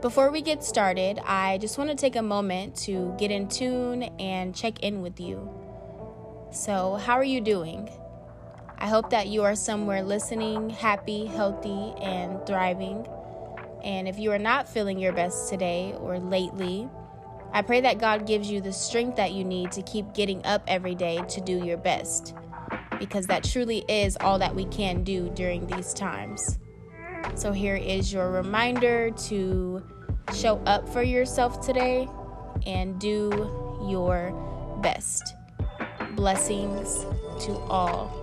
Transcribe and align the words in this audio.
Before 0.00 0.30
we 0.30 0.40
get 0.40 0.64
started, 0.64 1.18
I 1.26 1.58
just 1.58 1.76
want 1.76 1.90
to 1.90 1.96
take 1.96 2.16
a 2.16 2.22
moment 2.22 2.74
to 2.84 3.14
get 3.18 3.30
in 3.30 3.48
tune 3.48 4.04
and 4.18 4.54
check 4.54 4.80
in 4.80 5.02
with 5.02 5.20
you. 5.20 5.46
So, 6.50 6.94
how 6.94 7.16
are 7.16 7.24
you 7.24 7.42
doing? 7.42 7.90
I 8.78 8.88
hope 8.88 9.10
that 9.10 9.28
you 9.28 9.42
are 9.42 9.54
somewhere 9.54 10.02
listening, 10.02 10.70
happy, 10.70 11.26
healthy, 11.26 11.92
and 12.00 12.38
thriving. 12.46 13.06
And 13.84 14.08
if 14.08 14.18
you 14.18 14.32
are 14.32 14.38
not 14.38 14.70
feeling 14.70 14.98
your 14.98 15.12
best 15.12 15.50
today 15.50 15.94
or 15.98 16.18
lately, 16.18 16.88
I 17.52 17.60
pray 17.60 17.82
that 17.82 17.98
God 17.98 18.26
gives 18.26 18.50
you 18.50 18.62
the 18.62 18.72
strength 18.72 19.16
that 19.16 19.32
you 19.32 19.44
need 19.44 19.70
to 19.72 19.82
keep 19.82 20.14
getting 20.14 20.42
up 20.46 20.62
every 20.66 20.94
day 20.94 21.20
to 21.28 21.42
do 21.42 21.62
your 21.62 21.76
best, 21.76 22.34
because 22.98 23.26
that 23.26 23.44
truly 23.44 23.84
is 23.86 24.16
all 24.22 24.38
that 24.38 24.54
we 24.54 24.64
can 24.64 25.04
do 25.04 25.28
during 25.34 25.66
these 25.66 25.92
times. 25.92 26.58
So, 27.34 27.52
here 27.52 27.76
is 27.76 28.12
your 28.12 28.30
reminder 28.30 29.10
to 29.10 29.82
show 30.34 30.58
up 30.66 30.88
for 30.88 31.02
yourself 31.02 31.64
today 31.64 32.08
and 32.66 32.98
do 32.98 33.30
your 33.88 34.32
best. 34.82 35.34
Blessings 36.16 37.06
to 37.44 37.52
all. 37.68 38.16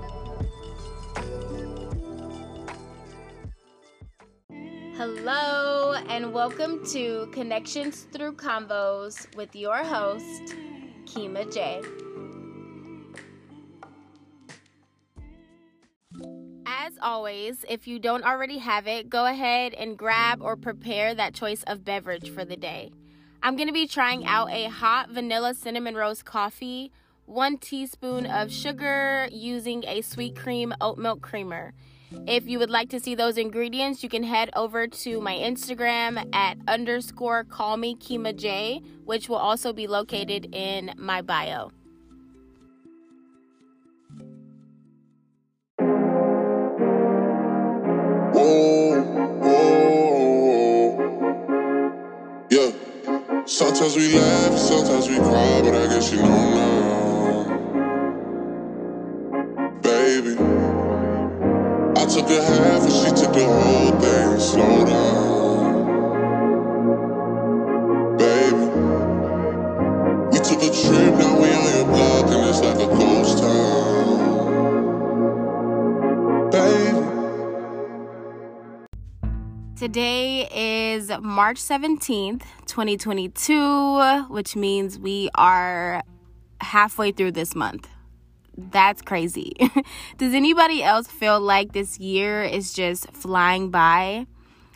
Hello, 4.96 5.94
and 6.10 6.34
welcome 6.34 6.84
to 6.88 7.28
Connections 7.32 8.08
Through 8.12 8.34
Convos 8.34 9.36
with 9.36 9.56
your 9.56 9.78
host, 9.78 10.56
Kima 11.06 11.52
J. 11.54 11.82
As 16.88 16.98
always, 17.02 17.66
if 17.68 17.86
you 17.86 18.00
don't 18.00 18.24
already 18.24 18.60
have 18.60 18.88
it, 18.88 19.10
go 19.10 19.26
ahead 19.26 19.74
and 19.74 19.98
grab 19.98 20.42
or 20.42 20.56
prepare 20.56 21.14
that 21.14 21.34
choice 21.34 21.62
of 21.64 21.84
beverage 21.84 22.30
for 22.30 22.46
the 22.46 22.56
day. 22.56 22.94
I'm 23.44 23.58
going 23.58 23.68
to 23.68 23.74
be 23.74 23.88
trying 23.88 24.26
out 24.26 24.50
a 24.52 24.70
hot 24.70 25.10
vanilla 25.10 25.54
cinnamon 25.54 25.96
rose 25.96 26.24
coffee, 26.24 26.94
one 27.26 27.58
teaspoon 27.58 28.26
of 28.26 28.54
sugar 28.54 29.28
using 29.34 29.84
a 29.86 30.02
sweet 30.02 30.38
cream 30.38 30.74
oat 30.80 30.98
milk 30.98 31.20
creamer. 31.20 31.74
If 32.26 32.48
you 32.48 32.58
would 32.58 32.70
like 32.70 32.90
to 32.92 33.02
see 33.02 33.16
those 33.16 33.38
ingredients, 33.38 34.02
you 34.02 34.08
can 34.08 34.24
head 34.24 34.50
over 34.56 34.88
to 34.88 35.20
my 35.20 35.36
Instagram 35.36 36.34
at 36.34 36.58
underscore 36.70 37.44
call 37.44 37.76
me 37.76 37.98
Kima 37.98 38.34
J, 38.34 38.82
which 39.04 39.28
will 39.28 39.36
also 39.36 39.74
be 39.74 39.88
located 39.88 40.56
in 40.56 40.94
my 40.96 41.22
bio. 41.22 41.74
Sometimes 53.50 53.96
we 53.96 54.14
laugh, 54.14 54.58
sometimes 54.58 55.08
we 55.08 55.16
cry, 55.20 55.62
but 55.64 55.74
I 55.74 55.88
guess 55.88 56.12
you 56.12 56.22
know 56.22 56.54
now, 56.54 57.46
baby. 59.82 60.36
I 61.96 62.06
took 62.06 62.30
a 62.30 62.44
half 62.44 62.82
and 62.84 62.92
she 62.92 63.10
took 63.16 63.32
the 63.34 63.46
whole 63.46 63.92
thing. 64.02 64.38
Slow 64.38 64.86
down, 64.86 65.78
baby. 68.18 68.68
We 70.30 70.40
took 70.40 70.62
a 70.62 70.70
trip, 70.70 71.14
now 71.18 71.40
we 71.40 71.48
on 71.54 71.64
your 71.74 71.86
block 71.86 72.28
and 72.28 72.50
it's 72.50 72.60
like 72.60 72.80
a 72.80 72.88
ghost 72.98 73.38
town, 73.40 74.20
baby. 76.52 77.06
Today 79.78 80.50
is 80.52 81.12
March 81.22 81.58
17th, 81.60 82.44
2022, 82.78 84.26
which 84.30 84.56
means 84.56 85.00
we 85.00 85.32
are 85.34 86.04
halfway 86.62 87.12
through 87.12 87.32
this 87.32 87.56
month. 87.56 87.90
That's 88.56 89.02
crazy. 89.02 89.54
Does 90.18 90.36
anybody 90.36 90.84
else 90.84 91.08
feel 91.08 91.40
like 91.40 91.74
this 91.74 91.98
year 91.98 92.44
is 92.44 92.74
just 92.74 93.12
flying 93.14 93.72
by? 93.72 94.28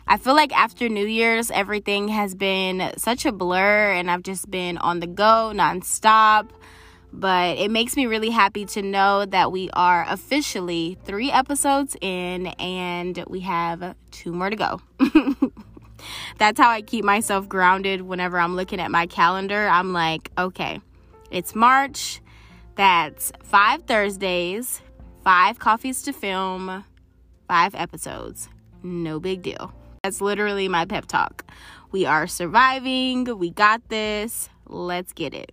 I 0.08 0.16
feel 0.16 0.34
like 0.34 0.52
after 0.52 0.88
New 0.88 1.06
Year's, 1.06 1.52
everything 1.52 2.08
has 2.08 2.34
been 2.34 2.92
such 2.96 3.24
a 3.24 3.30
blur 3.30 3.92
and 3.92 4.10
I've 4.10 4.24
just 4.24 4.50
been 4.50 4.78
on 4.78 4.98
the 4.98 5.06
go 5.06 5.52
nonstop. 5.54 6.48
But 7.12 7.56
it 7.58 7.70
makes 7.70 7.94
me 7.94 8.06
really 8.06 8.30
happy 8.30 8.64
to 8.64 8.82
know 8.82 9.26
that 9.26 9.52
we 9.52 9.70
are 9.74 10.04
officially 10.08 10.98
three 11.04 11.30
episodes 11.30 11.96
in 12.00 12.48
and 12.58 13.22
we 13.28 13.40
have 13.40 13.94
two 14.10 14.32
more 14.32 14.50
to 14.50 14.56
go. 14.56 14.80
That's 16.38 16.58
how 16.58 16.70
I 16.70 16.82
keep 16.82 17.04
myself 17.04 17.48
grounded 17.48 18.02
whenever 18.02 18.38
I'm 18.38 18.56
looking 18.56 18.80
at 18.80 18.90
my 18.90 19.06
calendar. 19.06 19.68
I'm 19.68 19.92
like, 19.92 20.30
okay, 20.38 20.80
it's 21.30 21.54
March. 21.54 22.20
That's 22.74 23.32
five 23.42 23.82
Thursdays, 23.82 24.80
five 25.24 25.58
coffees 25.58 26.02
to 26.02 26.12
film, 26.12 26.84
five 27.48 27.74
episodes. 27.74 28.48
No 28.82 29.20
big 29.20 29.42
deal. 29.42 29.72
That's 30.02 30.20
literally 30.20 30.68
my 30.68 30.84
pep 30.84 31.06
talk. 31.06 31.44
We 31.90 32.06
are 32.06 32.26
surviving. 32.26 33.38
We 33.38 33.50
got 33.50 33.88
this. 33.88 34.48
Let's 34.66 35.12
get 35.12 35.34
it. 35.34 35.52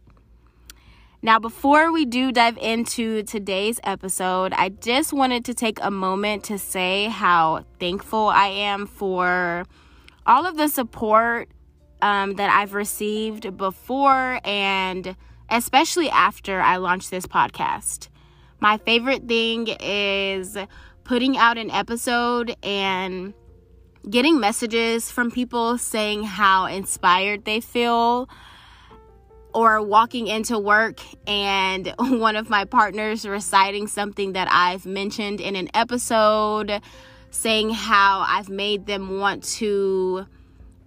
Now, 1.22 1.38
before 1.38 1.92
we 1.92 2.06
do 2.06 2.32
dive 2.32 2.58
into 2.58 3.24
today's 3.24 3.82
episode, 3.84 4.54
I 4.54 4.70
just 4.70 5.12
wanted 5.12 5.44
to 5.46 5.54
take 5.54 5.78
a 5.82 5.92
moment 5.92 6.46
to 6.46 6.58
say 6.58 7.08
how 7.08 7.66
thankful 7.78 8.30
I 8.30 8.48
am 8.48 8.88
for 8.88 9.66
all 10.30 10.46
of 10.46 10.56
the 10.56 10.68
support 10.68 11.50
um, 12.04 12.36
that 12.36 12.52
I've 12.52 12.76
received 12.76 13.58
before 13.58 14.40
and 14.46 15.16
especially 15.50 16.08
after 16.10 16.62
I 16.62 16.78
launched 16.78 17.10
this 17.10 17.26
podcast. 17.26 18.10
My 18.60 18.78
favorite 18.78 19.28
thing 19.28 19.68
is 19.82 20.56
putting 21.04 21.36
out 21.36 21.58
an 21.58 21.72
episode 21.72 22.56
and 22.62 23.34
getting 24.08 24.40
messages 24.40 25.12
from 25.12 25.32
people 25.32 25.80
saying 25.80 26.24
how 26.24 26.68
inspired 26.68 27.46
they 27.46 27.60
feel 27.60 28.30
or 29.56 29.82
walking 29.82 30.28
into 30.28 30.60
work 30.60 31.02
and 31.26 31.92
one 31.98 32.36
of 32.36 32.52
my 32.52 32.66
partners 32.66 33.28
reciting 33.28 33.88
something 33.88 34.34
that 34.34 34.48
I've 34.52 34.86
mentioned 34.86 35.42
in 35.42 35.56
an 35.56 35.70
episode, 35.74 36.82
saying 37.32 37.72
how 37.72 38.26
I've 38.28 38.50
made 38.50 38.86
them 38.86 39.20
want 39.20 39.44
to 39.56 40.26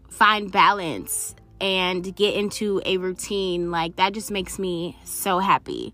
find 0.08 0.50
balance 0.50 1.34
and 1.60 2.14
get 2.16 2.34
into 2.34 2.82
a 2.84 2.97
routine. 2.97 3.70
Like, 3.70 3.97
that 3.97 4.12
just 4.12 4.30
makes 4.30 4.58
me 4.58 4.98
so 5.04 5.38
happy. 5.38 5.92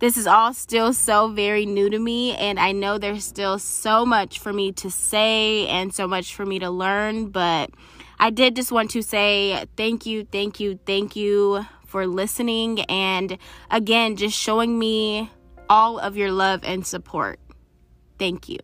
This 0.00 0.16
is 0.16 0.26
all 0.26 0.52
still 0.52 0.92
so 0.92 1.28
very 1.28 1.66
new 1.66 1.88
to 1.88 1.98
me, 1.98 2.34
and 2.36 2.58
I 2.58 2.72
know 2.72 2.98
there's 2.98 3.24
still 3.24 3.58
so 3.58 4.04
much 4.04 4.38
for 4.38 4.52
me 4.52 4.72
to 4.72 4.90
say 4.90 5.66
and 5.68 5.94
so 5.94 6.08
much 6.08 6.34
for 6.34 6.44
me 6.44 6.58
to 6.58 6.68
learn, 6.68 7.28
but 7.28 7.70
I 8.18 8.30
did 8.30 8.56
just 8.56 8.72
want 8.72 8.90
to 8.90 9.02
say 9.02 9.64
thank 9.76 10.04
you, 10.04 10.24
thank 10.24 10.58
you, 10.58 10.78
thank 10.84 11.16
you 11.16 11.64
for 11.86 12.06
listening 12.06 12.80
and 12.82 13.38
again, 13.70 14.16
just 14.16 14.36
showing 14.36 14.78
me 14.78 15.30
all 15.68 15.98
of 15.98 16.16
your 16.16 16.32
love 16.32 16.60
and 16.64 16.86
support. 16.86 17.38
Thank 18.18 18.48
you. 18.48 18.58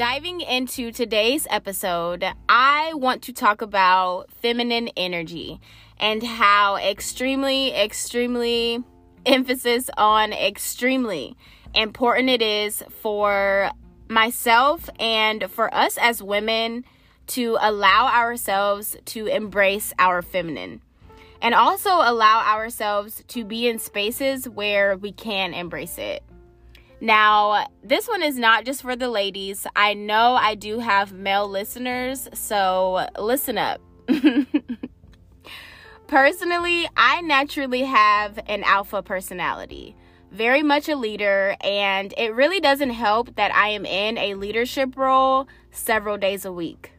Diving 0.00 0.40
into 0.40 0.92
today's 0.92 1.46
episode, 1.50 2.24
I 2.48 2.94
want 2.94 3.20
to 3.24 3.34
talk 3.34 3.60
about 3.60 4.30
feminine 4.40 4.88
energy 4.96 5.60
and 5.98 6.22
how 6.22 6.76
extremely, 6.76 7.74
extremely, 7.74 8.82
emphasis 9.26 9.90
on 9.98 10.32
extremely 10.32 11.36
important 11.74 12.30
it 12.30 12.40
is 12.40 12.82
for 13.02 13.72
myself 14.08 14.88
and 14.98 15.50
for 15.50 15.72
us 15.74 15.98
as 15.98 16.22
women 16.22 16.86
to 17.26 17.58
allow 17.60 18.06
ourselves 18.06 18.96
to 19.04 19.26
embrace 19.26 19.92
our 19.98 20.22
feminine 20.22 20.80
and 21.42 21.54
also 21.54 21.90
allow 21.90 22.42
ourselves 22.46 23.22
to 23.28 23.44
be 23.44 23.68
in 23.68 23.78
spaces 23.78 24.48
where 24.48 24.96
we 24.96 25.12
can 25.12 25.52
embrace 25.52 25.98
it. 25.98 26.22
Now, 27.00 27.66
this 27.82 28.06
one 28.06 28.22
is 28.22 28.36
not 28.36 28.66
just 28.66 28.82
for 28.82 28.94
the 28.94 29.08
ladies. 29.08 29.66
I 29.74 29.94
know 29.94 30.34
I 30.34 30.54
do 30.54 30.80
have 30.80 31.12
male 31.14 31.48
listeners, 31.48 32.28
so 32.34 33.06
listen 33.18 33.56
up. 33.56 33.80
Personally, 36.06 36.88
I 36.96 37.22
naturally 37.22 37.84
have 37.84 38.38
an 38.46 38.64
alpha 38.64 39.02
personality, 39.02 39.96
very 40.30 40.62
much 40.62 40.88
a 40.88 40.96
leader, 40.96 41.56
and 41.62 42.12
it 42.18 42.34
really 42.34 42.60
doesn't 42.60 42.90
help 42.90 43.34
that 43.36 43.54
I 43.54 43.68
am 43.68 43.86
in 43.86 44.18
a 44.18 44.34
leadership 44.34 44.96
role 44.96 45.48
several 45.70 46.18
days 46.18 46.44
a 46.44 46.52
week. 46.52 46.92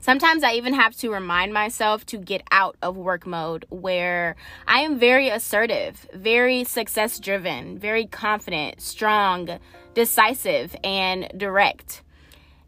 Sometimes 0.00 0.44
I 0.44 0.52
even 0.52 0.74
have 0.74 0.96
to 0.98 1.10
remind 1.10 1.52
myself 1.52 2.06
to 2.06 2.18
get 2.18 2.42
out 2.52 2.76
of 2.80 2.96
work 2.96 3.26
mode 3.26 3.66
where 3.68 4.36
I 4.66 4.80
am 4.80 4.98
very 4.98 5.28
assertive, 5.28 6.06
very 6.14 6.62
success 6.62 7.18
driven, 7.18 7.78
very 7.78 8.06
confident, 8.06 8.80
strong, 8.80 9.58
decisive, 9.94 10.76
and 10.84 11.28
direct. 11.36 12.02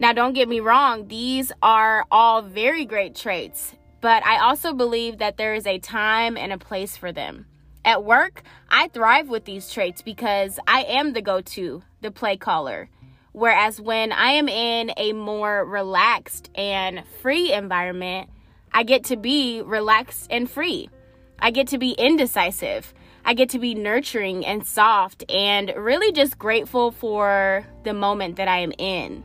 Now, 0.00 0.12
don't 0.12 0.32
get 0.32 0.49
me 0.49 0.59
wrong, 0.59 1.06
these 1.06 1.53
are 1.62 2.05
all 2.11 2.43
very 2.43 2.85
great 2.85 3.15
traits, 3.15 3.75
but 4.00 4.27
I 4.27 4.38
also 4.38 4.73
believe 4.73 5.19
that 5.19 5.37
there 5.37 5.55
is 5.55 5.67
a 5.67 5.79
time 5.79 6.37
and 6.37 6.53
a 6.53 6.59
place 6.59 6.97
for 6.97 7.12
them. 7.12 7.47
At 7.85 8.05
work, 8.05 8.43
I 8.69 8.88
thrive 8.88 9.29
with 9.29 9.44
these 9.44 9.71
traits 9.71 10.03
because 10.03 10.59
I 10.67 10.82
am 10.82 11.12
the 11.12 11.23
go 11.23 11.41
to, 11.41 11.82
the 12.00 12.11
play 12.11 12.37
caller. 12.37 12.91
Whereas 13.32 13.81
when 13.81 14.12
I 14.12 14.32
am 14.32 14.49
in 14.49 14.93
a 14.97 15.12
more 15.12 15.65
relaxed 15.65 16.50
and 16.55 17.05
free 17.23 17.53
environment, 17.53 18.29
I 18.73 18.82
get 18.82 19.05
to 19.05 19.17
be 19.17 19.62
relaxed 19.62 20.27
and 20.31 20.50
free. 20.50 20.91
I 21.38 21.50
get 21.50 21.69
to 21.69 21.79
be 21.79 21.93
indecisive. 21.93 22.93
I 23.25 23.35
get 23.35 23.50
to 23.50 23.59
be 23.59 23.75
nurturing 23.75 24.44
and 24.44 24.67
soft 24.67 25.25
and 25.31 25.73
really 25.77 26.12
just 26.12 26.38
grateful 26.38 26.91
for 26.91 27.67
the 27.85 27.93
moment 27.93 28.37
that 28.37 28.49
I 28.49 28.59
am 28.59 28.73
in. 28.79 29.25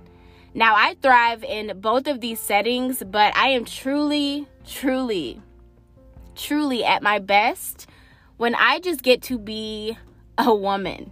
Now, 0.53 0.75
I 0.75 0.95
thrive 1.01 1.43
in 1.43 1.79
both 1.81 2.07
of 2.07 2.21
these 2.21 2.39
settings, 2.39 3.03
but 3.03 3.35
I 3.35 3.49
am 3.49 3.65
truly, 3.65 4.47
truly, 4.65 5.41
truly 6.35 6.83
at 6.83 7.03
my 7.03 7.19
best 7.19 7.87
when 8.37 8.55
I 8.55 8.79
just 8.79 9.01
get 9.01 9.21
to 9.23 9.37
be 9.37 9.97
a 10.37 10.53
woman. 10.53 11.11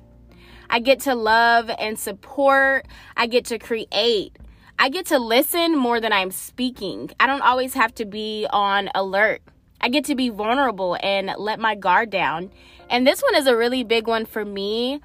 I 0.73 0.79
get 0.79 1.01
to 1.01 1.13
love 1.13 1.69
and 1.69 1.99
support. 1.99 2.87
I 3.15 3.27
get 3.27 3.45
to 3.45 3.59
create. 3.59 4.35
I 4.79 4.89
get 4.89 5.05
to 5.07 5.19
listen 5.19 5.77
more 5.77 6.01
than 6.01 6.11
I'm 6.11 6.31
speaking. 6.31 7.11
I 7.19 7.27
don't 7.27 7.43
always 7.43 7.75
have 7.75 7.93
to 7.93 8.05
be 8.05 8.47
on 8.49 8.89
alert. 8.95 9.43
I 9.81 9.89
get 9.89 10.05
to 10.05 10.15
be 10.15 10.29
vulnerable 10.29 10.97
and 11.03 11.31
let 11.37 11.59
my 11.59 11.75
guard 11.75 12.09
down. 12.09 12.49
And 12.89 13.05
this 13.05 13.21
one 13.21 13.35
is 13.35 13.45
a 13.45 13.55
really 13.55 13.83
big 13.83 14.07
one 14.07 14.25
for 14.25 14.43
me. 14.43 14.99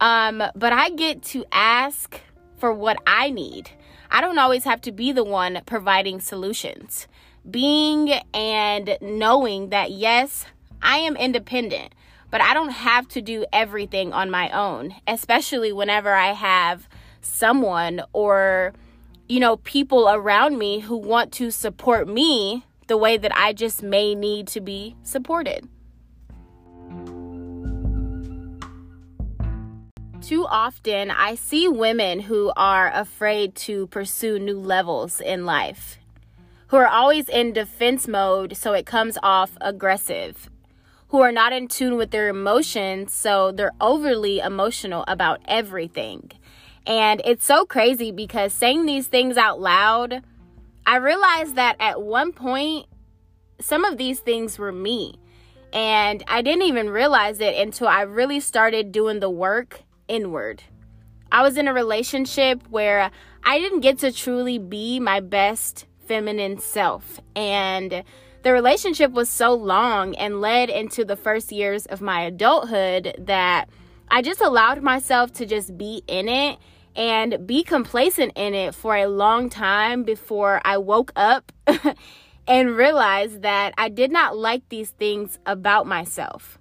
Um, 0.00 0.42
but 0.56 0.72
I 0.72 0.90
get 0.90 1.22
to 1.26 1.44
ask 1.52 2.20
for 2.56 2.72
what 2.72 2.96
I 3.06 3.30
need. 3.30 3.70
I 4.10 4.20
don't 4.22 4.38
always 4.38 4.64
have 4.64 4.80
to 4.80 4.90
be 4.90 5.12
the 5.12 5.22
one 5.22 5.60
providing 5.66 6.18
solutions. 6.18 7.06
Being 7.48 8.10
and 8.34 8.98
knowing 9.00 9.68
that, 9.68 9.92
yes, 9.92 10.46
I 10.82 10.96
am 10.96 11.14
independent, 11.14 11.94
but 12.32 12.40
I 12.40 12.54
don't 12.54 12.70
have 12.70 13.06
to 13.08 13.20
do 13.20 13.44
everything 13.52 14.14
on 14.14 14.30
my 14.30 14.48
own, 14.48 14.94
especially 15.06 15.70
whenever 15.70 16.14
I 16.14 16.32
have 16.32 16.88
someone 17.20 18.00
or, 18.14 18.72
you 19.28 19.38
know, 19.38 19.58
people 19.58 20.08
around 20.08 20.58
me 20.58 20.80
who 20.80 20.96
want 20.96 21.30
to 21.32 21.50
support 21.50 22.08
me 22.08 22.64
the 22.86 22.96
way 22.96 23.18
that 23.18 23.36
I 23.36 23.52
just 23.52 23.82
may 23.82 24.14
need 24.14 24.48
to 24.48 24.62
be 24.62 24.96
supported. 25.02 25.68
Too 30.22 30.46
often, 30.46 31.10
I 31.10 31.34
see 31.34 31.68
women 31.68 32.20
who 32.20 32.50
are 32.56 32.90
afraid 32.94 33.54
to 33.56 33.88
pursue 33.88 34.38
new 34.38 34.58
levels 34.58 35.20
in 35.20 35.44
life, 35.44 35.98
who 36.68 36.78
are 36.78 36.88
always 36.88 37.28
in 37.28 37.52
defense 37.52 38.08
mode, 38.08 38.56
so 38.56 38.72
it 38.72 38.86
comes 38.86 39.18
off 39.22 39.58
aggressive 39.60 40.48
who 41.12 41.20
are 41.20 41.30
not 41.30 41.52
in 41.52 41.68
tune 41.68 41.98
with 41.98 42.10
their 42.10 42.30
emotions, 42.30 43.12
so 43.12 43.52
they're 43.52 43.74
overly 43.82 44.38
emotional 44.38 45.04
about 45.06 45.42
everything. 45.46 46.32
And 46.86 47.20
it's 47.26 47.44
so 47.44 47.66
crazy 47.66 48.10
because 48.10 48.54
saying 48.54 48.86
these 48.86 49.08
things 49.08 49.36
out 49.36 49.60
loud, 49.60 50.22
I 50.86 50.96
realized 50.96 51.56
that 51.56 51.76
at 51.78 52.00
one 52.00 52.32
point, 52.32 52.86
some 53.60 53.84
of 53.84 53.98
these 53.98 54.20
things 54.20 54.58
were 54.58 54.72
me. 54.72 55.16
And 55.74 56.24
I 56.28 56.40
didn't 56.40 56.62
even 56.62 56.88
realize 56.88 57.40
it 57.40 57.56
until 57.56 57.88
I 57.88 58.00
really 58.00 58.40
started 58.40 58.90
doing 58.90 59.20
the 59.20 59.28
work 59.28 59.82
inward. 60.08 60.62
I 61.30 61.42
was 61.42 61.58
in 61.58 61.68
a 61.68 61.74
relationship 61.74 62.62
where 62.70 63.10
I 63.44 63.58
didn't 63.58 63.80
get 63.80 63.98
to 63.98 64.12
truly 64.12 64.58
be 64.58 64.98
my 64.98 65.20
best 65.20 65.84
feminine 66.06 66.58
self. 66.58 67.20
And 67.36 68.02
the 68.42 68.52
relationship 68.52 69.12
was 69.12 69.28
so 69.28 69.54
long 69.54 70.14
and 70.16 70.40
led 70.40 70.68
into 70.68 71.04
the 71.04 71.16
first 71.16 71.52
years 71.52 71.86
of 71.86 72.00
my 72.00 72.22
adulthood 72.22 73.14
that 73.18 73.68
I 74.08 74.22
just 74.22 74.40
allowed 74.40 74.82
myself 74.82 75.32
to 75.34 75.46
just 75.46 75.78
be 75.78 76.02
in 76.06 76.28
it 76.28 76.58
and 76.94 77.46
be 77.46 77.62
complacent 77.62 78.32
in 78.36 78.54
it 78.54 78.74
for 78.74 78.96
a 78.96 79.06
long 79.06 79.48
time 79.48 80.02
before 80.02 80.60
I 80.64 80.76
woke 80.78 81.12
up 81.16 81.52
and 82.46 82.76
realized 82.76 83.42
that 83.42 83.74
I 83.78 83.88
did 83.88 84.10
not 84.10 84.36
like 84.36 84.68
these 84.68 84.90
things 84.90 85.38
about 85.46 85.86
myself. 85.86 86.58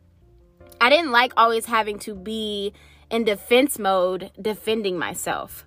I 0.79 0.89
didn't 0.89 1.11
like 1.11 1.33
always 1.35 1.65
having 1.65 1.99
to 1.99 2.15
be 2.15 2.73
in 3.09 3.23
defense 3.23 3.77
mode 3.77 4.31
defending 4.41 4.97
myself. 4.97 5.65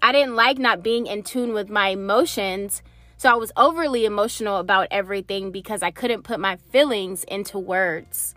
I 0.00 0.12
didn't 0.12 0.36
like 0.36 0.58
not 0.58 0.82
being 0.82 1.06
in 1.06 1.22
tune 1.22 1.54
with 1.54 1.70
my 1.70 1.88
emotions 1.88 2.82
so 3.16 3.30
I 3.30 3.34
was 3.34 3.52
overly 3.56 4.04
emotional 4.04 4.58
about 4.58 4.88
everything 4.90 5.50
because 5.50 5.82
I 5.82 5.90
couldn't 5.90 6.22
put 6.22 6.40
my 6.40 6.56
feelings 6.56 7.24
into 7.24 7.58
words. 7.58 8.34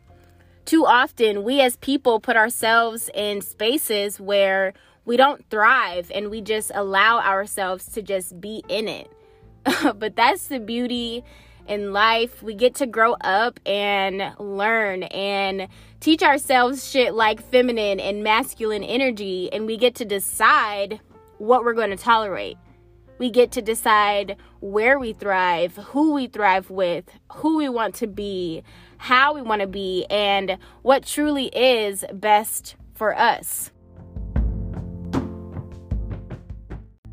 Too 0.66 0.86
often, 0.86 1.44
we 1.44 1.62
as 1.62 1.78
people 1.78 2.20
put 2.20 2.36
ourselves 2.36 3.10
in 3.14 3.42
spaces 3.42 4.20
where 4.20 4.74
we 5.06 5.16
don't 5.16 5.50
thrive 5.50 6.12
and 6.14 6.30
we 6.30 6.42
just 6.42 6.72
allow 6.76 7.20
ourselves 7.20 7.86
to 7.94 8.02
just 8.02 8.40
be 8.42 8.64
in 8.68 8.88
it. 8.88 9.10
but 9.96 10.16
that's 10.16 10.48
the 10.48 10.60
beauty 10.60 11.24
in 11.68 11.94
life. 11.94 12.42
We 12.44 12.54
get 12.54 12.76
to 12.76 12.88
grow 12.88 13.14
up 13.22 13.60
and 13.66 14.34
learn 14.40 15.04
and 15.04 15.68
teach 16.00 16.24
ourselves 16.24 16.90
shit 16.90 17.14
like 17.14 17.42
feminine 17.42 18.00
and 18.00 18.24
masculine 18.24 18.84
energy, 18.84 19.52
and 19.52 19.66
we 19.66 19.78
get 19.78 19.96
to 19.96 20.06
decide 20.06 21.00
what 21.38 21.64
we're 21.64 21.74
going 21.74 21.92
to 21.92 21.98
tolerate. 21.98 22.58
We 23.19 23.30
get 23.31 23.52
to 23.54 23.62
decide 23.62 24.38
where 24.60 25.00
we 25.00 25.14
thrive, 25.14 25.75
who 25.75 26.14
we 26.14 26.28
thrive 26.28 26.69
with, 26.69 27.06
who 27.31 27.58
we 27.58 27.69
want 27.69 27.96
to 27.96 28.08
be, 28.08 28.64
how 28.98 29.34
we 29.34 29.42
want 29.42 29.62
to 29.62 29.68
be, 29.68 30.06
and 30.10 30.58
what 30.84 31.06
truly 31.06 31.48
is 31.48 32.06
best 32.14 32.75
for 32.94 33.18
us. 33.18 33.72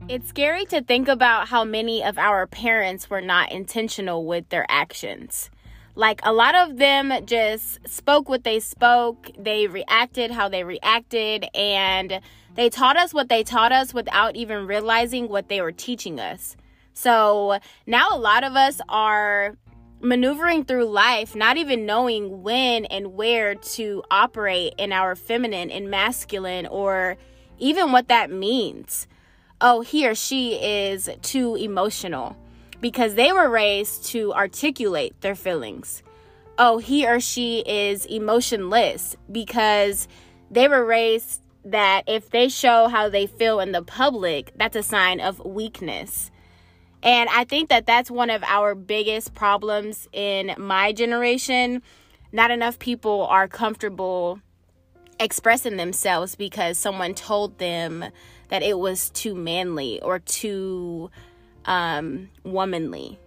It's 0.06 0.29
scary 0.29 0.67
to 0.67 0.83
think 0.83 1.09
about 1.09 1.49
how 1.49 1.65
many 1.65 2.05
of 2.05 2.19
our 2.19 2.47
parents 2.47 3.09
were 3.09 3.23
not 3.23 3.51
intentional 3.51 4.27
with 4.27 4.51
their 4.51 4.67
actions. 4.69 5.49
Like 5.96 6.20
a 6.25 6.32
lot 6.32 6.55
of 6.56 6.79
them 6.79 7.12
just 7.25 7.79
spoke 7.88 8.29
what 8.29 8.43
they 8.43 8.58
spoke, 8.58 9.31
they 9.38 9.69
reacted 9.69 10.32
how 10.32 10.49
they 10.49 10.64
reacted, 10.64 11.46
and 11.55 12.20
they 12.56 12.69
taught 12.69 12.96
us 12.96 13.14
what 13.14 13.29
they 13.29 13.44
taught 13.44 13.70
us 13.70 13.94
without 13.94 14.35
even 14.35 14.67
realizing 14.67 15.29
what 15.29 15.49
they 15.49 15.61
were 15.61 15.73
teaching 15.73 16.19
us. 16.19 16.56
So 16.94 17.58
now 17.87 18.08
a 18.10 18.19
lot 18.19 18.43
of 18.43 18.56
us 18.56 18.81
are 18.89 19.56
maneuvering 20.01 20.65
through 20.65 20.86
life, 20.86 21.36
not 21.36 21.56
even 21.56 21.86
knowing 21.86 22.43
when 22.43 22.84
and 22.86 23.15
where 23.15 23.55
to 23.55 24.03
operate 24.10 24.74
in 24.79 24.93
our 24.93 25.15
feminine 25.15 25.70
and 25.70 25.91
masculine, 25.91 26.67
or 26.67 27.17
even 27.58 27.93
what 27.93 28.08
that 28.08 28.31
means. 28.31 29.06
Oh, 29.60 29.81
he 29.81 30.06
or 30.06 30.15
she 30.15 30.55
is 30.55 31.08
too 31.22 31.55
emotional 31.55 32.36
because 32.84 33.14
they 33.14 33.32
were 33.32 33.48
raised 33.48 34.05
to 34.05 34.31
articulate 34.34 35.19
their 35.22 35.34
feelings. 35.34 36.03
Oh, 36.58 36.76
he 36.76 37.06
or 37.06 37.19
she 37.19 37.60
is 37.60 38.05
emotionless 38.05 39.17
because 39.32 40.06
they 40.50 40.69
were 40.69 40.84
raised 40.84 41.41
that 41.64 42.03
if 42.06 42.29
they 42.29 42.50
show 42.50 42.88
how 42.88 43.08
they 43.08 43.26
feel 43.26 43.58
in 43.60 43.72
the 43.72 43.81
public, 43.81 44.53
that's 44.58 44.76
a 44.76 44.82
sign 44.82 45.20
of 45.20 45.43
weakness. 45.46 46.31
And 47.03 47.31
I 47.31 47.44
think 47.44 47.70
that 47.70 47.86
that's 47.86 48.10
one 48.10 48.29
of 48.29 48.43
our 48.43 48.74
biggest 48.74 49.32
problems 49.32 50.06
in 50.12 50.55
my 50.58 50.93
generation. 50.93 51.81
Not 52.32 52.50
enough 52.50 52.79
people 52.79 53.26
are 53.31 53.48
comfortable 53.48 54.41
expressing 55.19 55.79
themselves 55.79 56.34
because 56.34 56.76
someone 56.76 57.14
told 57.14 57.56
them 57.56 58.05
that 58.48 58.62
it 58.62 58.79
was 58.79 59.08
too 59.08 59.34
manly 59.34 60.03
or 60.03 60.19
too 60.19 61.10
um, 61.67 62.31
womanly. 62.44 63.19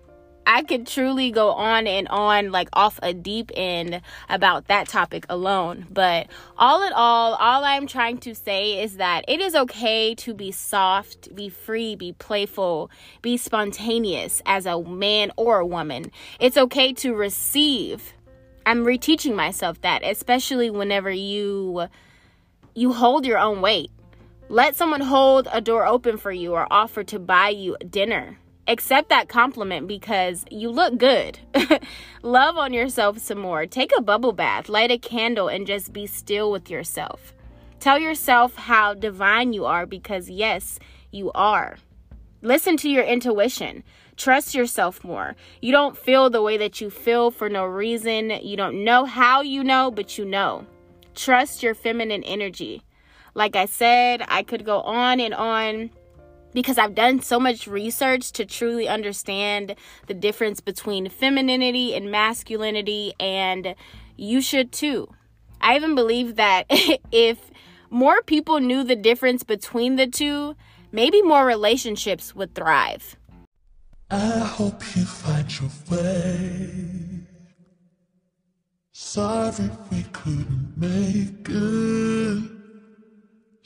I 0.50 0.64
could 0.64 0.88
truly 0.88 1.30
go 1.30 1.50
on 1.52 1.88
and 1.88 2.08
on, 2.08 2.54
like 2.54 2.70
off 2.72 3.02
a 3.04 3.14
deep 3.14 3.52
end 3.54 4.00
about 4.30 4.70
that 4.70 4.88
topic 4.88 5.26
alone. 5.28 5.86
But 5.90 6.28
all 6.58 6.88
in 6.88 6.94
all, 6.94 7.34
all 7.36 7.66
I'm 7.66 7.86
trying 7.86 8.20
to 8.20 8.34
say 8.34 8.82
is 8.82 8.96
that 8.96 9.26
it 9.28 9.42
is 9.42 9.56
okay 9.56 10.16
to 10.16 10.34
be 10.34 10.54
soft, 10.54 11.36
be 11.36 11.50
free, 11.50 11.98
be 11.98 12.14
playful, 12.14 12.90
be 13.22 13.36
spontaneous 13.36 14.42
as 14.46 14.66
a 14.66 14.82
man 14.82 15.32
or 15.36 15.60
a 15.60 15.66
woman. 15.66 16.14
It's 16.40 16.56
okay 16.56 16.94
to 16.94 17.14
receive. 17.14 18.14
I'm 18.66 18.86
reteaching 18.86 19.36
myself 19.36 19.82
that, 19.82 20.02
especially 20.06 20.70
whenever 20.70 21.12
you 21.12 21.88
you 22.74 22.94
hold 22.94 23.26
your 23.26 23.40
own 23.40 23.60
weight. 23.60 23.92
Let 24.50 24.76
someone 24.76 25.02
hold 25.02 25.48
a 25.52 25.62
door 25.62 25.86
open 25.86 26.18
for 26.18 26.32
you 26.32 26.54
or 26.54 26.68
offer 26.72 27.04
to 27.06 27.20
buy 27.20 27.50
you 27.50 27.78
dinner 27.90 28.38
accept 28.68 29.10
that 29.10 29.30
compliment 29.30 29.88
because 29.88 30.46
you 30.52 30.70
look 30.70 30.98
good. 30.98 31.40
Love 32.22 32.58
on 32.58 32.74
yourself 32.74 33.18
some 33.20 33.40
more. 33.40 33.66
Take 33.66 33.92
a 33.98 34.02
bubble 34.02 34.34
bath, 34.34 34.70
light 34.70 34.92
a 34.92 34.98
candle, 34.98 35.48
and 35.48 35.66
just 35.66 35.94
be 35.94 36.06
still 36.06 36.52
with 36.52 36.70
yourself. 36.70 37.34
Tell 37.80 38.00
yourself 38.00 38.56
how 38.56 38.94
divine 38.94 39.54
you 39.54 39.66
are 39.66 39.86
because, 39.86 40.30
yes, 40.30 40.80
you 41.12 41.32
are. 41.34 41.78
Listen 42.42 42.78
to 42.78 42.90
your 42.90 43.04
intuition. 43.04 43.84
Trust 44.16 44.56
yourself 44.56 45.04
more. 45.04 45.36
You 45.62 45.72
don't 45.72 45.98
feel 45.98 46.30
the 46.30 46.42
way 46.42 46.58
that 46.58 46.82
you 46.82 46.90
feel 46.90 47.32
for 47.32 47.50
no 47.50 47.66
reason. 47.66 48.32
You 48.42 48.58
don't 48.58 48.84
know 48.84 49.06
how 49.06 49.42
you 49.42 49.64
know, 49.64 49.92
but 49.92 50.18
you 50.18 50.26
know. 50.26 50.66
Trust 51.16 51.64
your 51.64 51.74
feminine 51.74 52.24
energy. 52.24 52.84
Like 53.38 53.56
I 53.56 53.68
said, 53.68 54.24
I 54.30 54.42
could 54.42 54.66
go 54.66 54.82
on 54.82 55.20
and 55.20 55.32
on 55.32 55.92
because 56.54 56.80
I've 56.80 56.96
done 56.96 57.22
so 57.22 57.40
much 57.40 57.68
research 57.68 58.32
to 58.32 58.46
truly 58.46 58.88
understand 58.88 59.76
the 60.08 60.16
difference 60.16 60.60
between 60.60 61.08
femininity 61.08 61.94
and 61.94 62.10
masculinity, 62.10 63.14
and 63.20 63.76
you 64.16 64.42
should 64.42 64.72
too. 64.72 65.14
I 65.62 65.76
even 65.76 65.94
believe 65.94 66.36
that 66.38 66.66
if 67.12 67.38
more 67.92 68.24
people 68.24 68.60
knew 68.60 68.84
the 68.84 68.96
difference 68.96 69.44
between 69.44 69.98
the 69.98 70.08
two, 70.08 70.56
maybe 70.92 71.22
more 71.22 71.46
relationships 71.46 72.34
would 72.34 72.56
thrive. 72.56 73.18
I 74.10 74.40
hope 74.40 74.82
you 74.96 75.06
find 75.06 75.60
your 75.60 75.70
way. 75.92 77.20
Sorry 78.94 79.70
we 79.92 80.02
couldn't 80.12 80.74
make 80.76 81.48
it. 81.50 82.57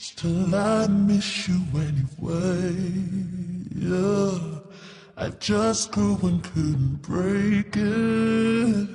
Still, 0.04 0.56
I 0.56 0.88
miss 0.88 1.48
you 1.48 1.62
anyway. 1.76 2.74
Yeah, 3.76 4.40
I 5.16 5.30
just 5.40 5.92
grew 5.92 6.18
and 6.24 6.44
couldn't 6.44 7.04
break 7.04 7.78
it. 7.78 8.90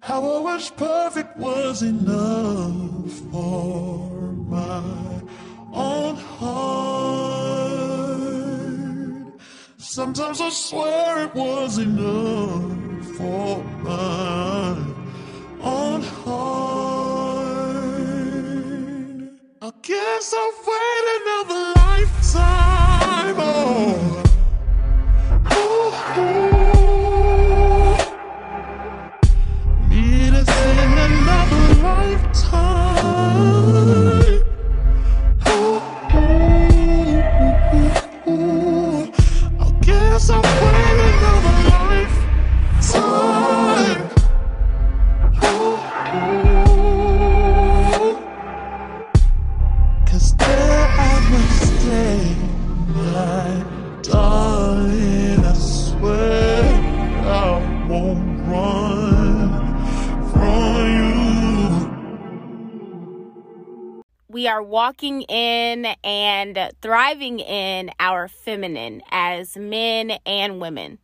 How 0.00 0.20
I 0.28 0.40
wish 0.52 0.74
perfect 0.74 1.36
was 1.36 1.82
enough 1.82 3.12
for 3.30 4.32
my 4.32 4.82
own 5.72 6.16
heart. 6.16 7.54
Sometimes 9.78 10.40
I 10.40 10.48
swear 10.48 11.26
it 11.26 11.34
was 11.36 11.78
enough 11.78 13.06
for 13.16 13.62
my 13.84 14.53
guess 19.86 20.32
I'll 20.32 20.52
wait 20.66 21.20
another 21.20 21.72
lifetime. 21.76 23.36
Oh. 23.38 24.23
Are 64.54 64.62
walking 64.62 65.22
in 65.22 65.84
and 66.04 66.70
thriving 66.80 67.40
in 67.40 67.90
our 67.98 68.28
feminine 68.28 69.02
as 69.10 69.56
men 69.56 70.12
and 70.24 70.60
women. 70.60 70.98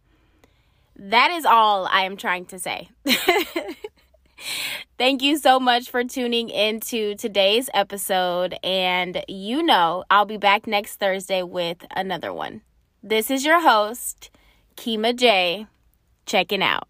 That 0.94 1.32
is 1.32 1.44
all 1.44 1.86
I 1.86 2.02
am 2.02 2.16
trying 2.16 2.46
to 2.46 2.60
say. 2.60 2.90
Thank 4.98 5.22
you 5.22 5.36
so 5.36 5.58
much 5.58 5.90
for 5.90 6.04
tuning 6.04 6.48
into 6.48 7.16
today's 7.16 7.68
episode. 7.74 8.54
And 8.62 9.24
you 9.26 9.64
know, 9.64 10.04
I'll 10.08 10.26
be 10.26 10.36
back 10.36 10.68
next 10.68 11.00
Thursday 11.00 11.42
with 11.42 11.84
another 11.90 12.32
one. 12.32 12.60
This 13.02 13.32
is 13.32 13.44
your 13.44 13.60
host, 13.60 14.30
Kima 14.76 15.16
J, 15.16 15.66
checking 16.24 16.62
out. 16.62 16.89